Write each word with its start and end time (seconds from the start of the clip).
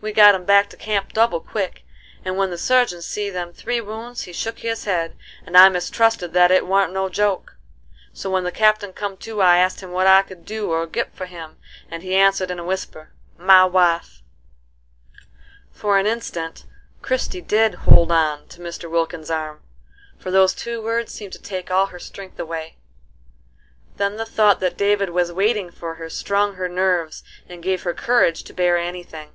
We 0.00 0.12
got 0.12 0.36
him 0.36 0.44
back 0.44 0.70
to 0.70 0.76
camp 0.76 1.12
double 1.12 1.40
quick, 1.40 1.84
and 2.24 2.36
when 2.38 2.50
the 2.50 2.56
surgeon 2.56 3.02
see 3.02 3.30
them 3.30 3.52
three 3.52 3.80
wounds 3.80 4.22
he 4.22 4.32
shook 4.32 4.60
his 4.60 4.84
head, 4.84 5.16
and 5.44 5.56
I 5.56 5.68
mistrusted 5.68 6.32
that 6.34 6.52
it 6.52 6.68
warn't 6.68 6.92
no 6.92 7.08
joke. 7.08 7.56
So 8.12 8.30
when 8.30 8.44
the 8.44 8.52
Captain 8.52 8.92
come 8.92 9.16
to 9.16 9.42
I 9.42 9.58
asked 9.58 9.80
him 9.80 9.90
what 9.90 10.06
I 10.06 10.22
could 10.22 10.44
do 10.46 10.70
or 10.70 10.86
git 10.86 11.12
for 11.16 11.26
him, 11.26 11.58
and 11.90 12.04
he 12.04 12.14
answered 12.14 12.48
in 12.52 12.60
a 12.60 12.64
whisper, 12.64 13.10
'My 13.38 13.64
wife.'" 13.64 14.22
For 15.72 15.98
an 15.98 16.06
instant 16.06 16.64
Christie 17.02 17.40
did 17.40 17.74
"hold 17.74 18.12
on" 18.12 18.46
to 18.50 18.60
Mr. 18.60 18.88
Wilkins's 18.88 19.32
arm, 19.32 19.62
for 20.16 20.30
those 20.30 20.54
two 20.54 20.80
words 20.80 21.12
seemed 21.12 21.32
to 21.32 21.42
take 21.42 21.72
all 21.72 21.86
her 21.86 21.98
strength 21.98 22.38
away. 22.38 22.76
Then 23.96 24.14
the 24.16 24.24
thought 24.24 24.60
that 24.60 24.78
David 24.78 25.10
was 25.10 25.32
waiting 25.32 25.72
for 25.72 25.96
her 25.96 26.08
strung 26.08 26.54
her 26.54 26.68
nerves 26.68 27.24
and 27.48 27.64
gave 27.64 27.82
her 27.82 27.94
courage 27.94 28.44
to 28.44 28.54
bear 28.54 28.78
any 28.78 29.02
thing. 29.02 29.32